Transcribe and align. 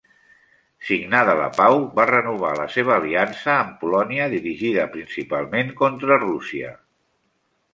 Signada 0.85 1.35
la 1.39 1.49
pau 1.57 1.77
va 1.99 2.05
renovar 2.11 2.53
la 2.61 2.65
seva 2.77 2.93
aliança 2.95 3.51
amb 3.57 3.77
Polònia 3.83 4.27
dirigida 4.33 4.89
principalment 4.97 5.71
contra 5.83 6.19
Rússia. 6.25 6.75